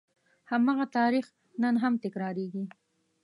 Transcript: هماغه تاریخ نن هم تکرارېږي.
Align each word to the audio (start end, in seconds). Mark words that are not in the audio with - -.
هماغه 0.51 0.85
تاریخ 0.97 1.25
نن 1.61 1.75
هم 1.83 1.93
تکرارېږي. 2.03 2.63